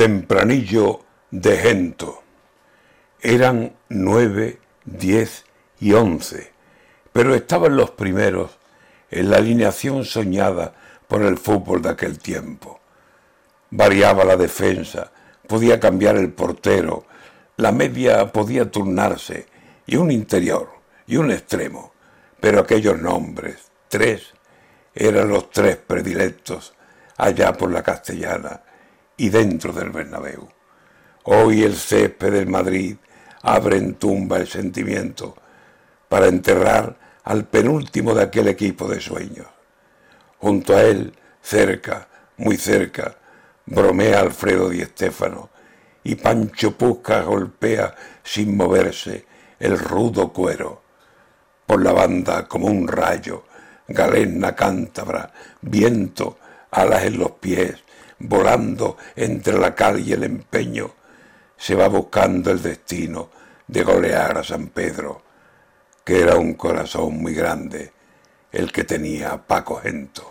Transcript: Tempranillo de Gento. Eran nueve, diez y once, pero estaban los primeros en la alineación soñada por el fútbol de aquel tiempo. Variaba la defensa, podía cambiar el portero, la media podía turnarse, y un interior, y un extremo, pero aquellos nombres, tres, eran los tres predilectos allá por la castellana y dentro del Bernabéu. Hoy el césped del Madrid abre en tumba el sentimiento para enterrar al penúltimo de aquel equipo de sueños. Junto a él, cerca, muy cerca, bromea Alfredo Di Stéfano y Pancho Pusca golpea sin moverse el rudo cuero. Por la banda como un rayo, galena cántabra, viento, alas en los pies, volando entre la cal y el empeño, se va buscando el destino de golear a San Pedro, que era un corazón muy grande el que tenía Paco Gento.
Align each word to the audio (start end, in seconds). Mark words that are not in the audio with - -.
Tempranillo 0.00 1.00
de 1.30 1.58
Gento. 1.58 2.22
Eran 3.20 3.76
nueve, 3.90 4.58
diez 4.86 5.44
y 5.78 5.92
once, 5.92 6.54
pero 7.12 7.34
estaban 7.34 7.76
los 7.76 7.90
primeros 7.90 8.58
en 9.10 9.28
la 9.28 9.36
alineación 9.36 10.06
soñada 10.06 10.72
por 11.06 11.20
el 11.20 11.36
fútbol 11.36 11.82
de 11.82 11.90
aquel 11.90 12.18
tiempo. 12.18 12.80
Variaba 13.68 14.24
la 14.24 14.38
defensa, 14.38 15.12
podía 15.46 15.78
cambiar 15.78 16.16
el 16.16 16.32
portero, 16.32 17.04
la 17.58 17.70
media 17.70 18.32
podía 18.32 18.70
turnarse, 18.70 19.48
y 19.84 19.96
un 19.96 20.10
interior, 20.10 20.70
y 21.06 21.18
un 21.18 21.30
extremo, 21.30 21.92
pero 22.40 22.60
aquellos 22.60 22.98
nombres, 22.98 23.70
tres, 23.88 24.32
eran 24.94 25.28
los 25.28 25.50
tres 25.50 25.76
predilectos 25.76 26.72
allá 27.18 27.52
por 27.52 27.70
la 27.70 27.82
castellana 27.82 28.62
y 29.20 29.28
dentro 29.28 29.74
del 29.74 29.90
Bernabéu. 29.90 30.48
Hoy 31.24 31.62
el 31.62 31.76
césped 31.76 32.32
del 32.32 32.46
Madrid 32.46 32.96
abre 33.42 33.76
en 33.76 33.96
tumba 33.96 34.38
el 34.38 34.48
sentimiento 34.48 35.36
para 36.08 36.26
enterrar 36.26 36.96
al 37.24 37.44
penúltimo 37.44 38.14
de 38.14 38.22
aquel 38.22 38.48
equipo 38.48 38.88
de 38.88 38.98
sueños. 38.98 39.46
Junto 40.38 40.74
a 40.74 40.84
él, 40.84 41.12
cerca, 41.42 42.08
muy 42.38 42.56
cerca, 42.56 43.18
bromea 43.66 44.20
Alfredo 44.20 44.70
Di 44.70 44.82
Stéfano 44.86 45.50
y 46.02 46.14
Pancho 46.14 46.78
Pusca 46.78 47.20
golpea 47.20 47.94
sin 48.24 48.56
moverse 48.56 49.26
el 49.58 49.78
rudo 49.78 50.32
cuero. 50.32 50.80
Por 51.66 51.84
la 51.84 51.92
banda 51.92 52.48
como 52.48 52.68
un 52.68 52.88
rayo, 52.88 53.44
galena 53.86 54.56
cántabra, 54.56 55.30
viento, 55.60 56.38
alas 56.70 57.04
en 57.04 57.18
los 57.18 57.32
pies, 57.32 57.84
volando 58.20 58.96
entre 59.16 59.58
la 59.58 59.74
cal 59.74 59.98
y 59.98 60.12
el 60.12 60.22
empeño, 60.24 60.92
se 61.56 61.74
va 61.74 61.88
buscando 61.88 62.50
el 62.50 62.62
destino 62.62 63.30
de 63.66 63.82
golear 63.82 64.38
a 64.38 64.44
San 64.44 64.68
Pedro, 64.68 65.22
que 66.04 66.20
era 66.20 66.36
un 66.36 66.54
corazón 66.54 67.20
muy 67.20 67.34
grande 67.34 67.92
el 68.52 68.72
que 68.72 68.84
tenía 68.84 69.36
Paco 69.46 69.76
Gento. 69.76 70.29